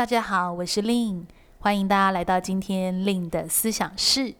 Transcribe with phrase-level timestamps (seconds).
[0.00, 1.24] 大家好，我是 Lin，
[1.58, 4.32] 欢迎大家来到今天 Lin 的思想室。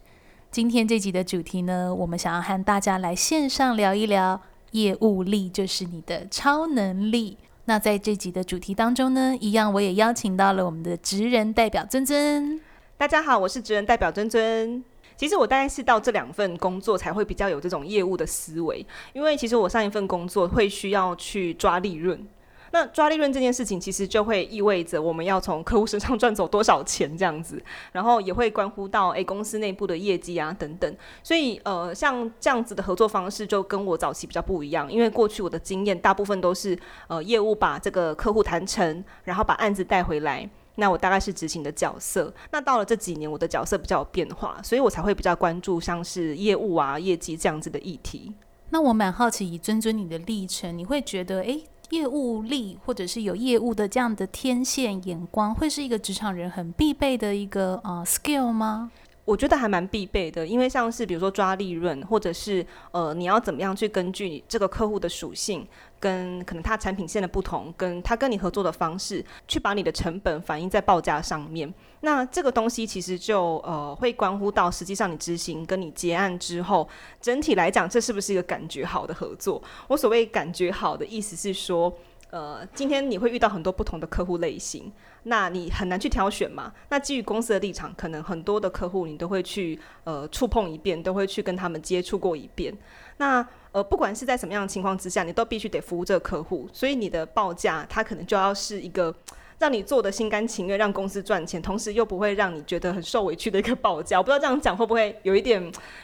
[0.51, 7.37] 今天这集的主题呢，我们想要和大家来线上聊一聊业务力，就是你的超能力。
[7.67, 12.59] 那在这集的主题当中呢，一样我也邀请到了我们的职人代表尊尊。
[12.97, 14.83] 大家好，我是职人代表尊尊。
[15.19, 22.27] 其实我大概是到这两份工作才会比较有这种业务的思维，因为其实我上一份工作会需要去抓利润。
[22.73, 27.61] 那抓利润这件事情，其实就会意味着我们要从客户身上赚走多少钱这样子，
[27.93, 30.97] 然后也会关乎到诶公司内部的业绩啊等等。
[31.23, 42.33] 所以呃，像这样子的合作方式就跟我早期比较不一样，因为过去我的经验大部分都是呃业务把这个客户谈成，然后把案子带回来，那我大概是执行的角色。
[42.53, 48.33] 那到了这几年，我的角色比较有变化，所以我才会比较关注像是业务啊、业绩这样子的议题。
[48.71, 51.65] 那我蛮好奇，以尊尊你的历程，你会觉得诶？
[51.91, 58.91] 业务力，或者是有业务的这样的天线眼光，会是一个职场人很必备的一个呃 skill 吗？
[59.25, 65.67] 我觉得还蛮必备的，因为像是比如说抓利润，或者是呃你要怎么样去根据这个客户的属性，
[66.01, 71.73] 跟可能他产品线的不同，跟他跟你合作的方式，去把你的成本反映在报价上面。
[72.01, 76.89] 那这个东西其实就呃会关乎到实际上你执行跟你结案之后，
[77.21, 79.63] 整体来讲这是不是一个感觉好的合作？
[79.87, 81.93] 我所谓感觉好的意思是说。
[82.31, 84.91] 呃，今天你会遇到很多不同的客户类型，
[85.25, 86.73] 那你很难去挑选嘛。
[86.89, 92.73] 那基于公司的立场，可能很多的客户你都会去呃触碰一遍，都会去跟他们接触过一遍。
[93.17, 99.15] 那呃，不管是在什么样的情况之下，你都必须得服务这个客户，所以你的报价它可能就要是一个。
[99.61, 104.17] 让你做的心甘情愿，让公司赚钱，同时又不会让你觉得很受委屈的一个报价。
[104.17, 105.63] 我 不知道这样讲会不会有一点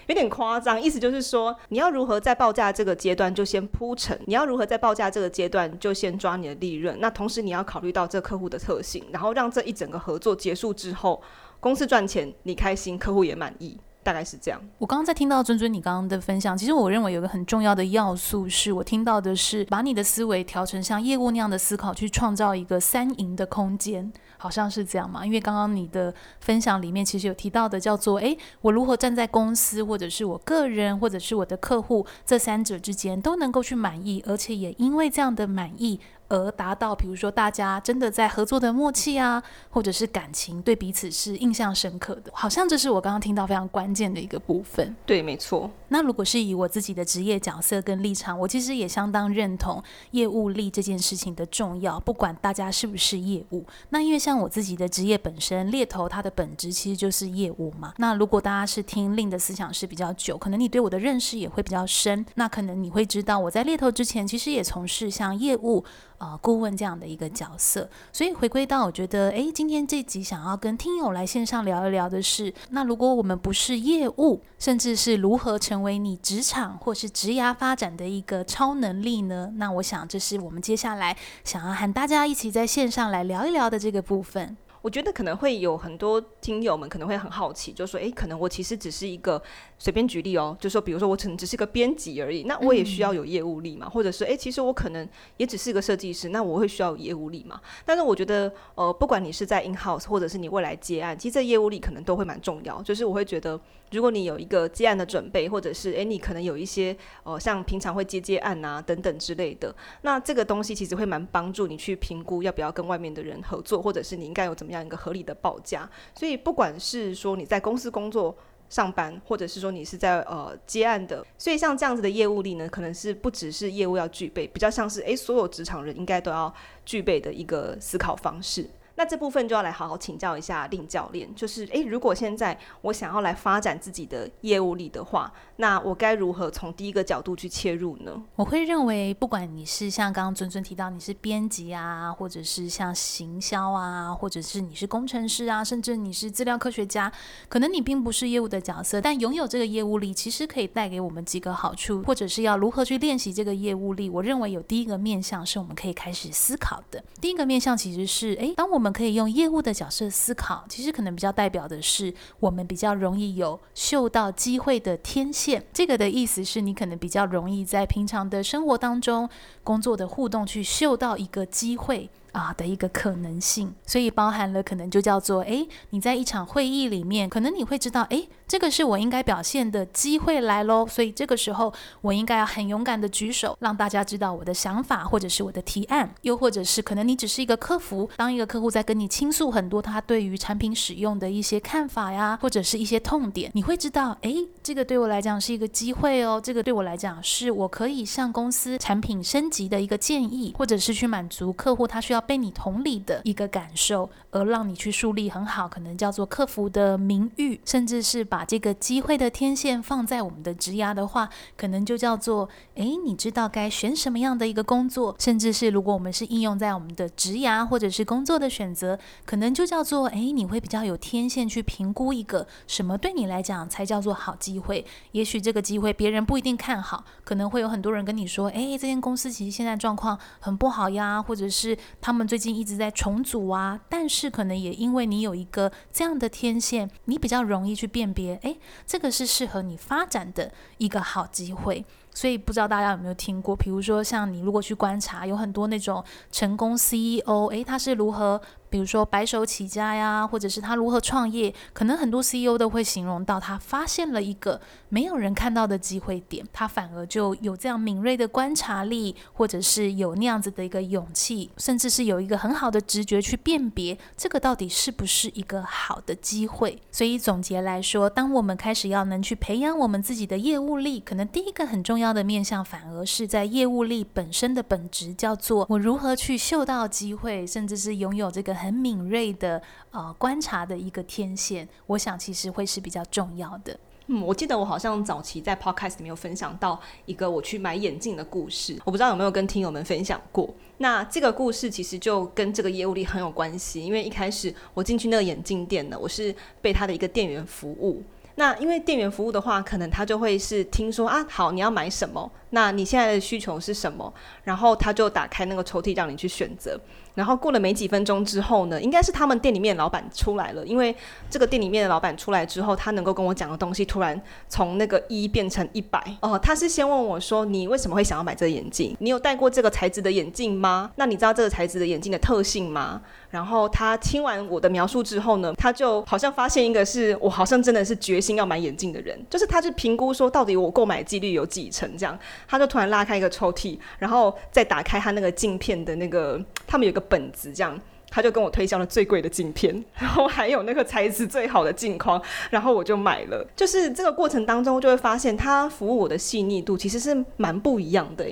[0.09, 0.79] 有点夸张？
[0.79, 4.21] 意思就是说，你要如何在报价这个阶段就先铺陈？
[4.27, 6.95] 你要如何在报价这个阶段就先抓你的利润？
[7.01, 11.23] 那同时你要考虑到这客户的特性，然后让这一整个合作结束之后，
[11.59, 13.81] 公司赚钱，你开心，客户也满意。
[14.07, 14.61] 大概是这样。
[14.79, 25.27] 我刚刚在听到尊尊你刚刚的分享，其实我认为有个很重要的要素是，我听到的是把你的思维调成像业务那样的思考，去创造一个三赢的空间，好像是这样嘛？
[25.27, 35.99] 因为刚刚你的分享里面其实有提到的叫做，诶，我如何站在公司或者是我个人或者是我的客户这三者之间都能够去满意，而且也因为这样的满意。
[36.29, 44.95] 而达到，比如说大家真的在合作的默契啊，或者是感情对彼此是印象深刻的，好像这是我刚刚听到非常关键的一个部分。
[45.05, 45.71] 对，没错。
[45.89, 53.65] 那如果是以我自己的职业角色跟立场，我其实也相当认同业务力这件事情的重要，不管大家是不是业务。
[53.91, 57.95] 那因为像我自己的职业本身，猎头它的本质其实就是业务嘛。
[57.99, 62.27] 那如果大家是听 Lin 的思想是比较久，可能你对我的认识也会比较深。
[62.35, 65.85] 那可能你会知道，我在猎头之前其实也从事像业务。
[66.19, 79.53] 呃，顾问这样的一个角色，所以回归到我觉得，诶，今天这集想要跟听友来线上聊一聊的是，那如果我们不是业务，甚至是如何成为你职场或是职涯发展的一个超能力呢？
[79.57, 84.57] 那我想这是我们接下来想要和大家一起在线上来聊一聊的这个部分。
[84.87, 89.43] 我觉得可能会有很多听友们可能会很好奇，就说，诶，可能我其实只是一个。
[89.79, 93.87] 随便举例哦，就说比如说我可能只是个编辑而已，那我也需要有业务力嘛？
[93.87, 97.61] 嗯、或者是诶，其实我可能也只是个设计师，那我会需要有业务力嘛？
[97.85, 102.81] 但是我觉得，呃，不管你是在 in house 或者是你未来接案，其实这业务力可能都会蛮重要。
[102.81, 103.61] 就是我会觉得，
[103.91, 115.89] 如果你有一个接案的准备，或者是诶，你可能有一些呃，像平常会接接案啊等等之类的，那这个东西其实会蛮帮助你去评估要不要跟外面的人合作，或者是你应该有怎么样一个合理的报价。
[116.15, 118.37] 所以不管是说你在公司工作。
[118.69, 126.53] 上班，或者是说你是在呃接案的，所以像这样子的业务力呢，可能是不只是业务要具备，比较像是诶，所有职场人应该都要
[126.85, 128.69] 具备的一个思考方式。
[128.97, 138.23] 那这部分就要来好好请教一下令教练，就是诶，如果现在我想要来发展自己的业务力的话，那我该如何从第一个角度去切入呢？
[138.35, 147.13] 我会认为，不管你是像刚刚尊尊提到你是编辑啊，或者是像行销啊，或者是你是工程师啊，甚至你是资料科学家，
[147.49, 154.09] 可能你并不是业务的角色，但拥有这个业务力，其实可以带给我们几个好处，或者是要如何去练习这个业务力。
[154.09, 157.03] 我认为有第一个面向是我们可以开始思考的。
[157.21, 165.67] 第一个面向其实是，诶，当我们我们可以用业务的角色思考，其实可能比较代表的是我们比较容易有嗅到机会的天线。
[165.73, 169.29] 这个的意思是你可能比较容易在平常的生活当中、
[169.65, 172.09] 工作的互动去嗅到一个机会。
[172.33, 202.21] 啊的一个可能性，所以包含了可能就叫做，诶，你在一场会议里面，可能你会知道，诶，这个是我应该表现的机会来喽，所以这个时候我应该要很勇敢的举手，让大家知道我的想法或者是我的提案，又或者是可能你只是一个客服，当一个客户在跟你倾诉很多他对于产品使用的一些看法呀，或者是一些痛点，你会知道，诶，这个对我来讲是一个机会哦，这个对我来讲是我可以向公司产品升级的一个建议，或者是去满足客户他需要。
[202.27, 224.85] 被你同理的一个感受，而让你去树立很好，可能叫做客服的名誉，甚至是把这个机会的天线放在我们的职涯的话，可能就叫做，诶，你知道该选什么样的一个工作，甚至是如果我们是应用在我们的职涯或者是工作的选择，可能就叫做，诶，你会比较有天线去评估一个什么对你来讲才叫做好机会。
[225.13, 232.25] 也许这个机会别人不一定看好，可能会有很多人跟你说，诶，这间公司其实现在状况很不好呀，或者是他们。
[232.27, 241.85] 最近一直在重组啊，但是可能也因为你有一个这样的天线，你比较容易去辨别，诶，这个是适合你发展的一个好机会。
[242.13, 248.41] 所以不知道大家有没有听过，比如说像你如果去观察，有很多那种成功 CEO，诶，他是如何？
[248.69, 266.83] 比如说白手起家呀，或者是他如何创业，可能很多 CEO 都会形容到他发现了一个没有人看到的机会点，他反而就有这样敏锐的观察力，或者是有那样子的一个勇气，甚至是有一个很好的直觉去辨别这个到底是不是一个好的机会。
[266.91, 278.56] 所以总结来说，当我们开始要能去培养我们自己的业务力，可能第一个很重要的面向，反而是在业务力本身的本质，叫做我如何去嗅到机会，甚至是拥有这个。
[278.57, 283.79] 很敏锐的呃观察的一个天线，我想其实会是比较重要的。
[284.09, 290.49] 嗯，我记得我好像早期在 Podcast 里面有分享到一个我去买眼镜的故事，我不知道有没有跟听友们分享过。
[290.79, 298.01] 那这个故事其实就跟这个业务力很有关系，因为一开始我进去那个眼镜店呢，我是被他的一个店员服务。
[298.39, 302.31] 那因为店员服务的话，可能他就会是听说啊，好，你要买什么？
[302.51, 304.13] 那你现在的需求是什么？
[304.45, 306.79] 然后他就打开那个抽屉让你去选择。
[307.17, 310.95] 然后过了没几分钟之后呢，应该是他们店里面老板出来了，因为
[311.29, 314.21] 这个店里面的老板出来之后，他能够跟我讲的东西突然
[314.51, 315.99] 从那个一变成一百。
[316.21, 318.95] 哦，他是先问我说：“你为什么会想要买这个眼镜？
[319.01, 320.93] 你有戴过这个材质的眼镜吗？
[320.97, 337.06] 那你知道这个材质的眼镜的特性吗？”然后他听完我的描述之后呢，他就好像发现一个是我好像真的是决心要买眼镜的人，就是他就评估说到底我购买几率有几成这样，他就突然拉开一个抽屉，然后再打开他那个镜片的那个，他们有个。
[337.09, 337.79] 本子这样，
[338.11, 343.47] 他就跟我推销了最贵的镜片，然后还有那个材质最好的镜框，然后我就买了。
[343.57, 348.25] 就是这个过程当中，就会发现他服务我的细腻度其实是蛮不一样的。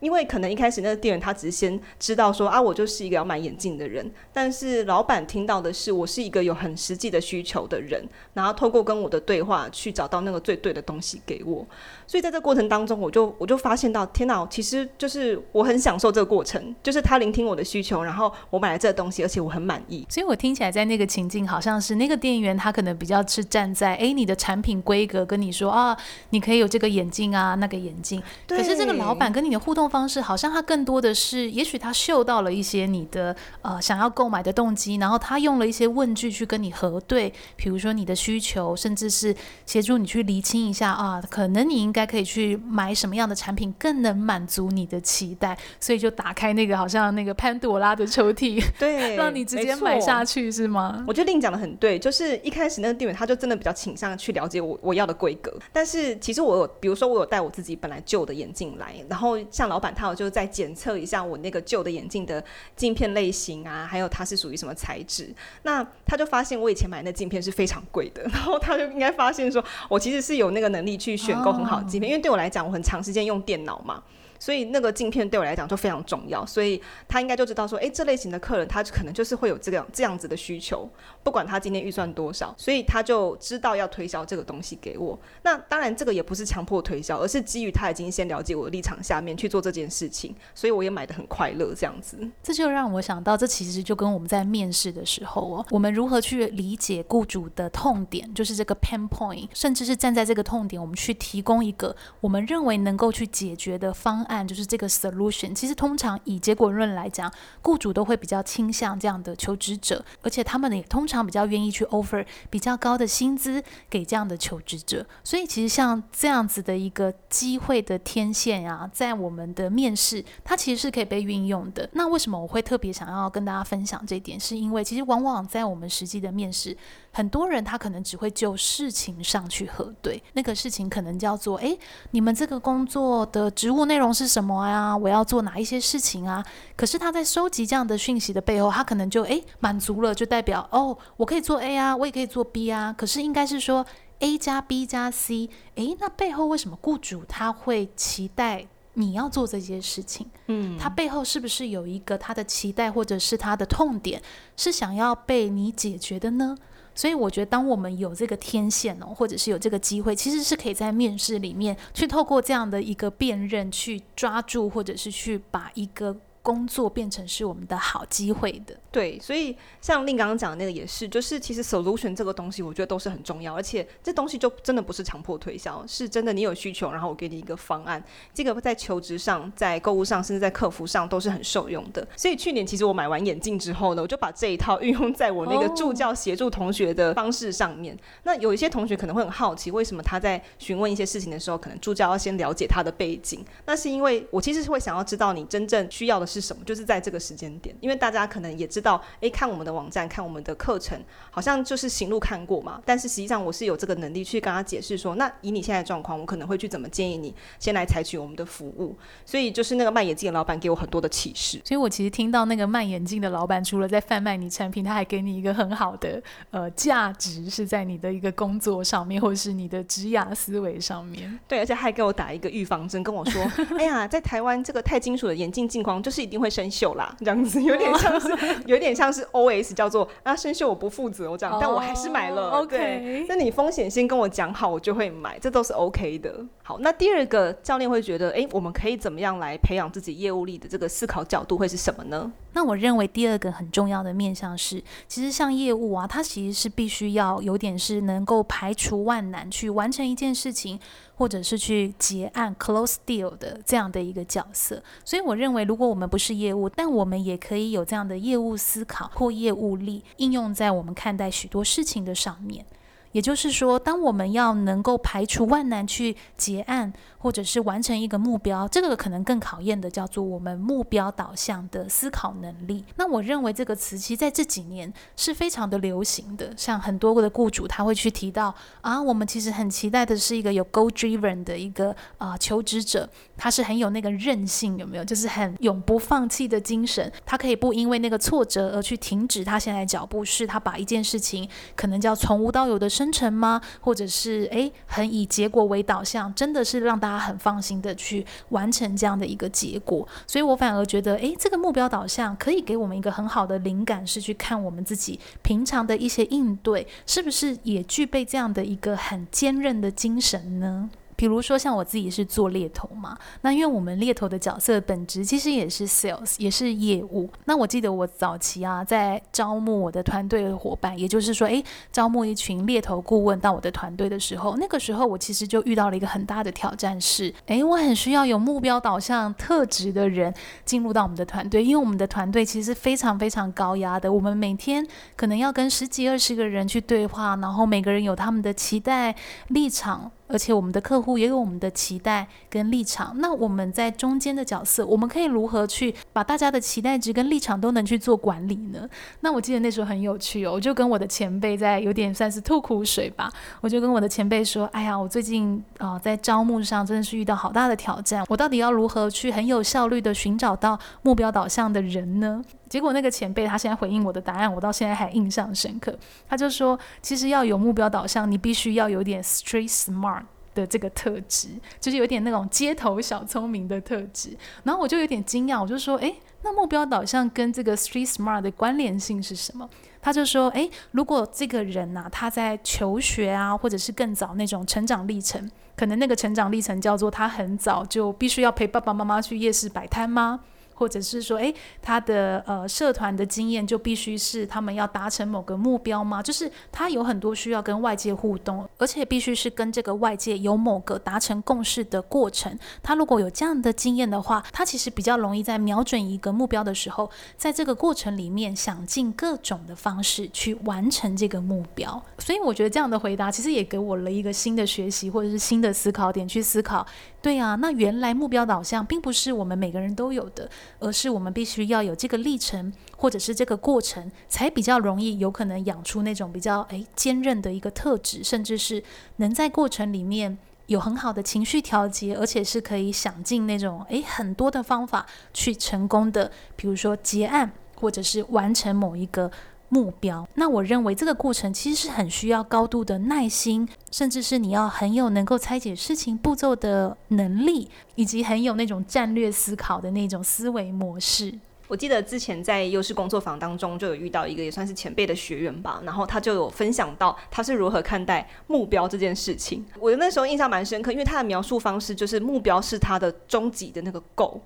[0.00, 8.02] 因为可能一开始那个店员他只是先知道说啊，我就是一个要买眼镜的人，但是老板听到的是我是一个有很实际的需求的人，
[8.34, 11.66] 然后透过跟我的对话去找到那个最对的东西给我。
[12.06, 20.06] 所以在这过程当中，我就我就发现到，天哪，其实就是我很享受这个过程，就是他聆听我的需求，然后我买了这个东西，而且我很满意。
[20.08, 25.96] 所以我听起来在那个情境好像是那个店员他可能比较是站在哎你的产品规格跟你说啊，
[26.30, 28.58] 你可以有这个眼镜啊那个眼镜，对。
[28.58, 39.34] 可是这个老板跟你的互动方式好像他更多的是，也许他嗅到了一些你的呃想要购买的动机，然后他用了一些问句去跟你核对，比如说你的需求，甚至是
[39.66, 51.04] 协助你去厘清一下啊，可能你应该可以去买什么样的产品更能满足你的期待，所以就打开那个好像那个潘朵拉的抽屉，对， 让你直接买下去是吗？
[51.08, 60.14] 我觉得令讲的很对，就是一开始那个店员他就真的比较倾向去了解我我要的规格，但是其实我有，比如说我有带我自己本来旧的眼镜来，然后像老板他有。
[60.20, 62.44] 就是在检测一下我那个旧的眼镜的
[62.76, 65.34] 镜片类型啊，还有它是属于什么材质。
[65.62, 74.02] 那他就发现我以前买的那镜片是非常贵的， 然后他就应该发现说我其实是有那个能力去选购很好的镜片，因为对我来讲，我很长时间用电脑嘛。
[74.40, 80.88] 所以那个镜片对我来讲就非常重要，所以他应该就知道说，诶，这类型的客人他可能就是会有这样这样子的需求，
[81.22, 85.16] 不管他今天预算多少，所以他就知道要推销这个东西给我。
[85.42, 92.16] 那当然这个也不是强迫推销，而是基于他已经先了解我的立场下面去做这件事情，所以我也买的很快乐这样子。
[92.42, 104.29] 这就让我想到，这其实就跟我们在面试的时候哦，我们如何去理解雇主的痛点，就是这个 pain point，甚至是站在这个痛点，我们去提供一个我们认为能够去解决的方案。
[104.30, 107.30] 案，就是这个 solution，其实通常以结果论来讲，
[107.62, 115.04] 雇主都会比较倾向这样的求职者，而且他们也通常比较愿意去 offer 比较高的薪资给这样的求职者。
[115.24, 121.88] 所以其实像这样子的一个机会的天线啊，在我们的面试，它其实是可以被运用的。
[121.92, 124.38] 那为什么我会特别想要跟大家分享这一点？
[124.38, 126.76] 是因为其实往往在我们实际的面试，
[127.12, 131.78] 很多人他可能只会就事情上去核对，那个事情可能叫做，诶，
[132.12, 134.96] 你们这个工作的职务内容是什么呀？
[134.96, 136.44] 我要做哪一些事情啊？
[136.76, 142.94] 可是他在收集这样的讯息的背后，他可能就诶满足了，就代表哦，我可以做 A 啊，我也可以做 B 啊。
[142.96, 143.84] 可是应该是说
[144.20, 150.28] A 加 B 加 C，诶，那背后为什么雇主他会期待你要做这些事情？
[150.46, 154.22] 嗯，他背后是不是有一个他的期待，或者是他的痛点，
[154.56, 156.56] 是想要被你解决的呢？
[157.00, 168.74] 所以我觉得，当我们有这个天线哦，或者是有这个机会，其实是可以在面试里面去透过这样的一个辨认，去抓住，或者是去把一个工作变成是我们的好机会的。
[168.90, 178.02] 对，所以像令刚刚讲的那个也是，就是其实 solution 这个东西，我觉得都是很重要，而且这东西就真的不是强迫推销，是真的你有需求，然后我给你一个方案，
[178.34, 182.06] 这个在求职上、在购物上，甚至在客服上都是很受用的。
[182.16, 187.96] 所以去年其实我买完眼镜之后呢，我就把这一套运用在我那个助教协助同学的方式上面。
[188.24, 193.44] 那有一些同学可能会很好奇，为什么他在询问一些事情的时候，可能助教要先了解他的背景？
[193.66, 198.80] 那是因为我其实是会想要知道你真正需要的是什么，就是在这个时间点，因为大家可能也知道。
[198.80, 200.98] 知道，哎，看我们的网站，看我们的课程，
[201.30, 202.80] 好像就是行路看过嘛。
[202.86, 208.96] 但是实际上，我是有这个能力去跟他解释说，那以你现在的状况，我可能会去怎么建议你先来采取我们的服务。
[209.26, 211.60] 所以就是那个卖眼镜的老板给我很多的启示。
[211.62, 221.38] 所以我其实听到那个卖眼镜的老板，除了在贩卖你产品，他还给你一个很好的呃价值，是在你的一个工作上面，或者是你的职涯思维上面。
[221.46, 223.42] 对，而且还给我打一个预防针，跟我说，
[223.76, 228.30] 哎呀，在台湾这个钛金属的眼镜镜框就是一定会生锈啦，这样子有点像是。
[228.66, 232.50] 有点像是 OS 叫做啊，生锈我不负责，我这样，但我还是买了。
[232.50, 236.44] Oh, OK，那你风险先跟我讲好，我就会买，这都是 OK 的。
[236.62, 242.30] 好，那第二个教练会觉得，哎，我们可以怎么样来培养自己业务力的这个思考角度会是什么呢？
[242.52, 250.78] 那我认为第二个很重要的面向是，其实像业务啊，它其实是必须要有点是能够排除万难去完成一件事情，
[251.16, 254.82] 或者是去结案 close deal 的这样的一个角色。
[255.04, 262.66] 所以我认为，如果我们不是业务，但我们也可以有这样的业务思考或业务力应用在我们看待许多事情的上面。
[263.12, 272.84] 也就是说，当我们要能够排除万难去结案，或者是完成一个目标，这个可能更考验的叫做我们目标导向的思考能力。
[272.96, 285.04] 那我认为这个词其实在这几年是非常的流行的，像很多的雇主他会去提到啊，我们其实很期待的是一个有 goal driven 的一个啊、求职者，他是很有那个韧性，有没有？
[285.04, 292.88] 就是很永不放弃的精神，他可以不因为那个挫折而去停止他现在脚步，是他把一件事情可能叫从无到有的。
[293.00, 293.58] 真诚吗？
[293.80, 300.06] 或者是诶，很以结果为导向，真的是让大家很放心的去完成这样的一个结果。
[300.26, 310.90] 所以我反而觉得，诶，这个目标导向可以给我们一个很好的灵感，是去看我们自己平常的一些应对，是不是也具备这样的一个很坚韧的精神呢？
[311.20, 317.28] 比如说，像我自己是做猎头嘛，那因为我们猎头的角色本质其实也是 sales，也是业务。
[317.44, 321.62] 那我记得我早期啊，在招募我的团队伙伴，也就是说，诶，
[321.92, 330.32] 招募一群猎头顾问到我的团队的时候，那个时候我其实就遇到了一个很大的挑战，是，诶，我很需要有目标导向特质的人
[330.64, 334.86] 进入到我们的团队，因为我们的团队其实非常非常高压的，我们每天
[335.16, 339.14] 可能要跟十几二十个人去对话，然后每个人有他们的期待
[339.48, 340.10] 立场。
[340.30, 348.88] 而且我们的客户也有我们的期待跟立场，那我们在中间的角色，我们可以如何去把大家的期待值跟立场都能去做管理呢？
[349.20, 365.92] 那我记得那时候很有趣哦，我就跟我的前辈在有点算是吐苦水吧，我就跟我的前辈说：“哎呀，我最近啊、在招募上真的是遇到好大的挑战，我到底要如何去很有效率的寻找到目标导向的人呢？”结果那个前辈他现在回应我的答案，我到现在还印象深刻。
[366.28, 370.22] 他就说，其实要有目标导向，你必须要有点 street smart
[370.54, 371.48] 的这个特质，
[371.80, 374.36] 就是有点那种街头小聪明的特质。
[374.62, 379.68] 然后我就有点惊讶，我就说，诶，那目标导向跟这个 street smart 的关联性是什么？
[380.00, 390.40] 他就说，诶，如果这个人呐，他在求学啊，或者是更早那种成长历程，可能那个成长历程叫做他很早就必须要陪爸爸妈妈去夜市摆摊吗？
[390.80, 396.22] 或者是说，诶，他的呃社团的经验就必须是他们要达成某个目标吗？
[396.22, 402.58] 就是他有很多需要跟外界互动，而且必须是跟这个外界有某个达成共识的过程。
[402.82, 412.02] 他如果有这样的经验的话，他其实比较容易在瞄准一个目标的时候，在这个过程里面想尽各种的方式去完成这个目标。
[412.16, 416.86] 所以我觉得这样的回答其实也给我了一个新的学习或者是新的思考点去思考。
[417.22, 428.82] 对啊，那原来目标导向并不是我们每个人都有的，而是我们必须要有这个历程，或者是这个过程，才比较容易有可能养出那种比较诶坚韧的一个特质，甚至是
[429.16, 439.30] 能在过程里面有很好的情绪调节，而且是可以想尽那种诶很多的方法去成功的，比如说结案，或者是完成某一个。
[439.70, 451.32] 目标，那我认为这个过程其实是很需要高度的耐心，甚至是你要很有能够拆解事情步骤的能力，以及很有那种战略思考的那种思维模式。
[451.68, 459.64] 我记得之前在优势工作坊当中就有遇到一个也算是前辈的学员吧，然后他就有分享到他是如何看待目标这件事情。
[459.78, 464.40] 我那时候印象蛮深刻，因为他的描述方式就是目标是他的终极的那个 g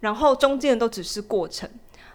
[0.00, 1.66] 然后中间都只是过程。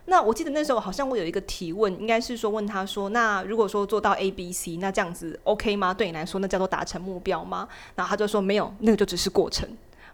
[0.06, 5.94] 那我记得那时候好像我有一个提问，应该是说问他说，那如果说做到 A、B、C，那这样子 OK 吗？
[5.94, 7.68] 对你来说，那叫做达成目标吗？
[7.96, 9.68] 然后他就说没有，那个就只是过程。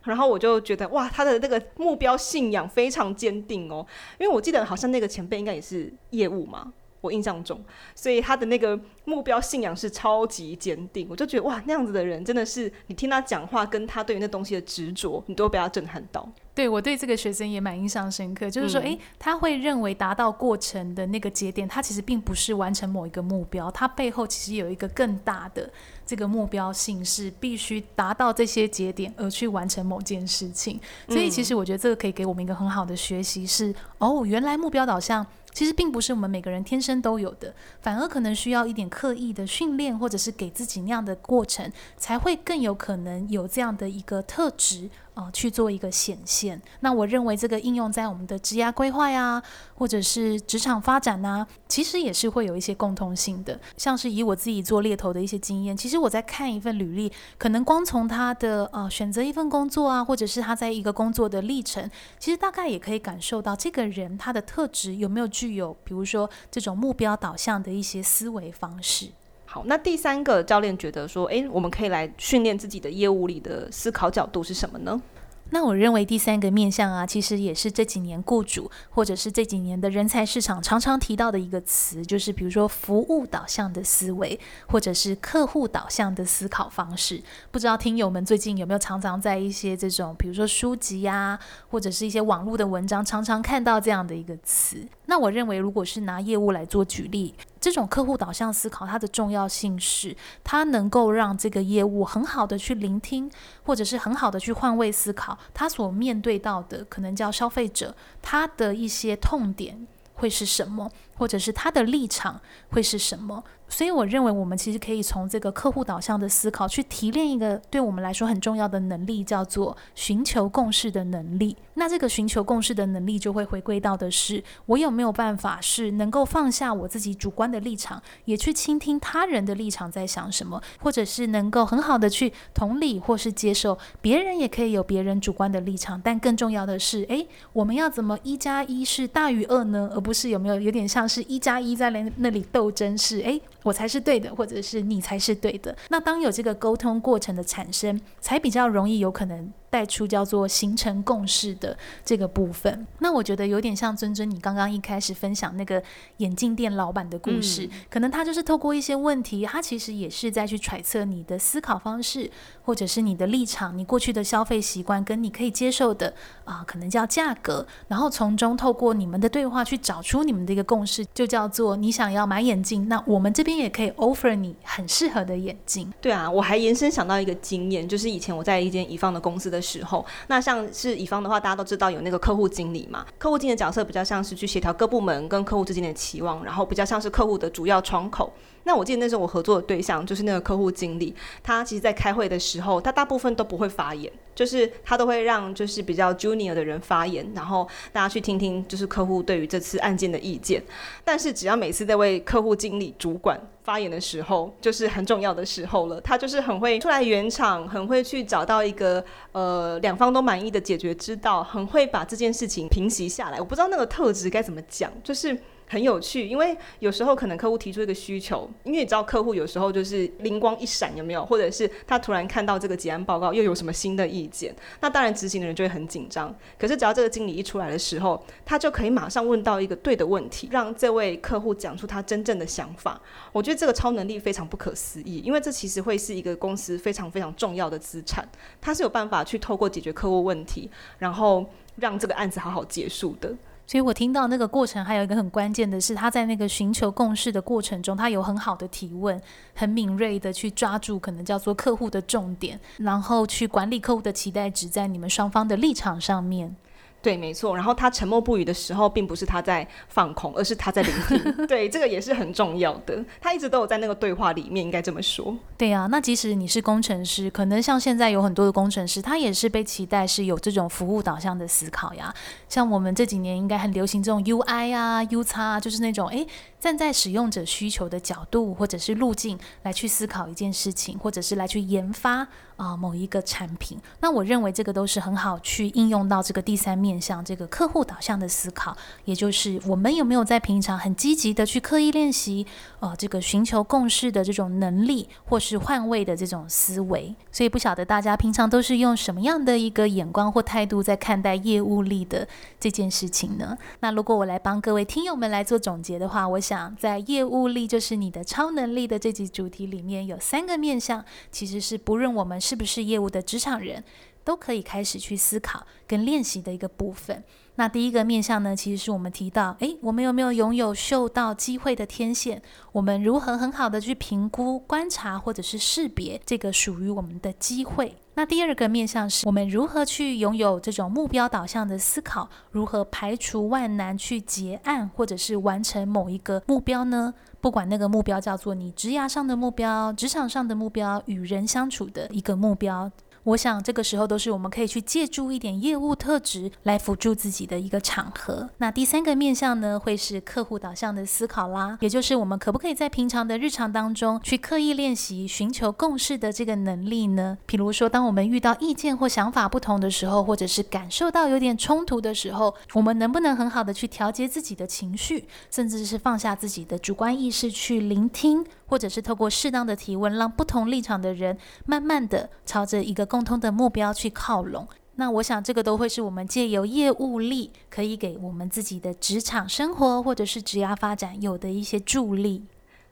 [0.04, 3.86] 然后我就觉得哇，他的那个目标信仰非常坚定哦，
[4.18, 7.62] 因为我记得好像那个前辈应该也是业务嘛，我印象中，
[7.94, 11.06] 所以他的那个目标信仰是超级坚定。
[11.10, 16.30] 我就觉得哇，那样子的人真的是你听他讲话，跟他对于那东西的执着，你都被他震撼到。
[16.58, 25.70] 对，我对这个学生也蛮印象深刻，就是说，诶，他会认为达到过程的那个节点，他其实并不是完成某一个目标，他背后其实有一个更大的
[26.04, 30.80] 这个目标性，是必须达到这些节点而去完成某件事情。
[31.08, 35.24] 所以，其实我觉得这个可以给我们一个很好的学习是，哦，原来目标导向。
[35.58, 46.62] 其实并不是我们每个人天生都有的，反而可能需要一点刻意的训练，或者是给自己那样的过程，才会更有可能有这样的一个特质啊、去做一个显现。
[46.82, 49.42] 那我认为这个应用在我们的职涯规划呀，
[49.74, 53.60] 或者是职场发展呐、其实也是会有一些共通性的。
[53.78, 65.47] 像是以我自己做猎头的一些经验，其实我在看一份履历，可能光从他的呃选择一份工作啊，或者是他在一个工作的历程，其实大概也可以感受到这个人他的特质有没有具。
[65.48, 69.08] 具有，比如说这种目标导向的一些思维方式。
[69.46, 75.02] 好，那第三个教练觉得说，诶，我们可以来训练自己的业务里的思考角度是什么呢？
[75.50, 87.22] 那我认为第三个面向啊，其实也是这几年雇主或者是这几年的人才市场常常提到的一个词，就是比如说服务导向的思维，或者是客户导向的思考方式。
[87.50, 94.86] 不知道听友们最近有没有常常在一些这种，比如说书籍呀、或者是一些网络的文章，常常看到这样的一个词。
[95.06, 97.34] 那我认为，如果是拿业务来做举例。
[97.60, 103.30] 这种客户导向思考，它的重要性是，它能够让这个业务很好的去聆听，
[103.64, 112.40] 或者是很好的去换位思考，他所面对到的可能叫消费者，他的一些痛点会是什么，或者是他的立场
[112.70, 113.44] 会是什么。
[113.70, 121.56] 所以我认为，我们其实可以从这个客户导向的思考去提炼一个对我们来说很重要的能力，叫做寻求共识的能力。
[121.74, 136.02] 那这个寻求共识的能力，就会回归到的是，我有没有办法是能够放下我自己主观的立场，也去倾听他人的立场在想什么，或者是能够很好的去同理或是接受别人也可以有别人主观的立场。
[136.04, 139.92] 但更重要的是，诶，我们要怎么一加一是大于二呢？
[139.94, 143.40] 而不是有没有有点像是一加一在那那里斗争是，诶。
[143.68, 145.76] 我才是对的，或者是你才是对的。
[145.90, 149.52] 那当有这个沟通过程的产生，才比较容易有可能。
[149.70, 155.84] 带出叫做形成共识的这个部分，那我觉得有点像尊尊你刚刚一开始分享那个
[156.18, 162.32] 眼镜店老板的故事，嗯、可能他就是透过一些问题，他其实也是在去揣测你的思考方式，
[162.64, 166.14] 或者是你的立场，你过去的消费习惯跟你可以接受的
[166.46, 175.92] 啊、呃，可能叫价格，然后从中透过你们的对话去找出你们的一个共识，就叫做你想要买眼镜，那我们这边也可以 offer 你很适合的眼镜。
[176.00, 179.57] 对啊，我还延伸想到一个经验，就是以前我在一间乙方的公司的。
[179.58, 183.06] 的时候，那像是乙方的话，大家都知道有那个客户经理嘛。
[183.18, 188.32] 客户经理的角色比较像是去协调各部门跟客户之间的期望，然后比较像是客户的主要窗口。
[188.68, 194.12] 那我记得那时候我合作的对象就是那个客户经理，他其实在开会的时候，他大部分都不会发言。
[194.36, 200.64] 就是他都会让就是比较 junior 的人发言，然后大家去听听就是客户对于这次案件的意见。
[201.04, 213.40] 但是只要每次在为客户经理主管发言的时候，就是很重要的时候了，他就是很会出来圆场，很会去找到一个呃两方都满意的解决之道，很会把这件事情平息下来。
[213.40, 215.36] 我不知道那个特质该怎么讲，就是。
[215.68, 221.26] 很有趣，因为有时候可能客户提出一个需求，因为你知道客户有时候就是灵光一闪，有没有？
[221.26, 226.34] 或者是他突然看到这个结案报告又有什么新的意见，那当然执行的人就会很紧张。
[226.58, 233.02] 可是只要这个经理一出来的时候，他就可以马上问到一个对的问题，让这位客户讲出他真正的想法。
[233.34, 238.28] 我觉得这个超能力非常不可思议，因为这其实会是一个公司非常非常重要的资产，
[238.62, 243.36] 他是有办法去透过解决客户问题，然后让这个案子好好结束的。
[243.68, 249.22] 所以我听到那个过程，还有一个很关键的是，他在那个寻求共识的过程中，他有很好的提问，
[249.54, 256.56] 很敏锐的去抓住可能叫做客户的重点，然后去管理客户的期待值在你们双方的立场上面。
[257.02, 257.56] 对，没错。
[257.56, 261.48] 然后他沉默不语的时候，并不是他在放空，而是他在聆听。
[261.48, 263.02] 对，这个也是很重要的。
[263.22, 265.38] 他一直都有在那个对话里面，应该这么说。
[265.58, 272.14] 对啊，那即使你是工程师，可能像现在有很多的工程师，他也是被期待是有这种服务导向的思考呀。
[272.50, 276.28] 像我们这几年应该很流行这种 UI 啊、U 叉啊，就是那种诶，
[276.60, 282.28] 站在使用者需求的角度或者是路径来去思考一件事情，或者是来去研发。
[282.58, 292.48] 啊、某一个产品，那我认为这个都是很好去应用到这个第三面向，这个客户导向的思考，也就是我们有没有在平常很积极的去刻意练习，
[292.80, 297.16] 呃，这个寻求共识的这种能力，或是换位的这种思维。
[297.32, 302.28] 所以不晓得大家平常都是用什么样的一个眼光或态度在看待业务力的
[302.60, 303.56] 这件事情呢？
[303.82, 312.42] 那如果我来帮各位听友们来做总结的话，我想在业务力就是你的超能力的这集主题里面有三个面向，其实是不论我们。
[312.48, 313.84] 是不是业务的职场人
[314.24, 317.22] 都可以开始去思考跟练习的一个部分。
[317.56, 322.42] 那第一个面向呢，其实是我们提到，诶，我们有没有拥有嗅到机会的天线？
[322.72, 327.98] 我们如何很好的去评估、观察或者是识别这个属于我们的机会？
[328.14, 332.30] 那第二个面向是我们如何去拥有这种目标导向的思考？
[332.52, 337.14] 如何排除万难去结案或者是完成某一个目标呢？
[337.48, 342.92] 不管那个目标叫做你职涯上的目标、职场上的目标、与人相处的一个目标。
[343.28, 348.50] 我想这个时候都是我们可以去借助一点业务特质来辅助自己的一个场合。
[348.60, 357.38] 那第三个面向呢，会是客户导向的思考啦，也就是我们可不可以在平常的日常当中去刻意练习寻求共识的这个能力呢？
[357.46, 368.46] 比如说，当我们遇到意见或想法不同的时候，或者是感受到有点冲突的时候，我们能不能很好的去调节自己的情绪，甚至是放下自己的主观意识去聆听？
[368.68, 374.68] 或者是透过适当的提问，让不同立场的人慢慢的朝着一个共同的目标去靠拢。
[374.96, 382.44] 那我想，这个都会是我们借由业务力可以给我们自己的职场生活或者是职业发展有的一些助力。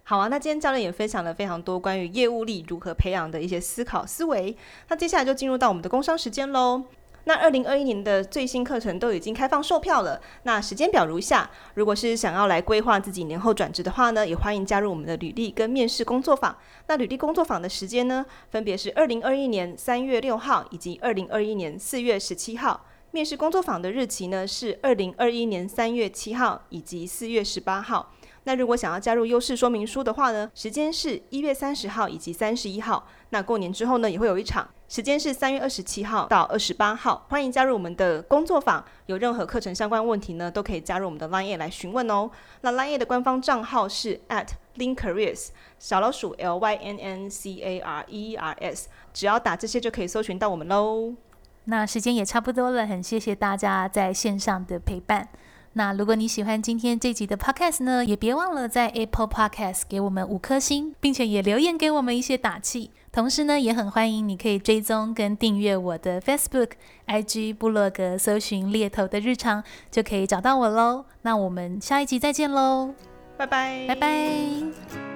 [0.03, 4.55] 好啊，那今天教练也分享了非常多关于业务力如何培养的一些思考思维。
[4.87, 6.83] 那接下来就进入到我们的工商时间喽。
[7.25, 10.19] 那二零二一年的最新课程都已经开放售票了。
[10.43, 16.55] 那时间表如下：如果是想要来规划自己年后转职的话呢，也欢迎加入我们的履历跟面试工作坊。
[16.87, 22.85] 那履历工作坊的时间呢，分别是二零二一年三月六号以及二零二一年四月十七号。
[23.11, 28.11] 面试工作坊的日期呢是二零二一年三月七号以及四月十八号。
[28.43, 33.07] 那如果想要加入优势说明书的话呢，时间是一月三十号以及三十一号。
[33.29, 37.25] 那过年之后呢，也会有一场，时间是三月二十七号到二十八号。
[37.29, 42.29] 欢迎加入我们的工作坊，有任何课程相关问题呢，都可以加入我们的 LINE 来询问哦。
[42.61, 45.47] 那 LINE 的官方账号是 at lyncareers
[45.79, 51.15] 小老鼠 l y n n c a r e e r s，只要打这些就可以搜寻到我们喽。
[51.63, 55.27] 那时间也差不多了，很谢谢大家在线上的陪伴。
[55.73, 62.91] 那如果你喜欢今天这集的 podcast 呢，也别忘了在 Apple Podcast 给我们五颗星，并且也留言给我们一些打气。
[63.15, 66.71] 同时呢，也很欢迎你可以追踪跟订阅我的 Facebook、
[67.07, 71.05] IG、部落格，搜寻猎头的日常，就可以找到我喽。
[71.21, 72.93] 那我们下一集再见喽，
[73.37, 75.14] 拜拜，拜拜。